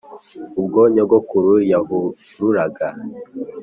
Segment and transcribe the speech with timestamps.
[0.59, 2.87] ubwo nyogokuru yahururaga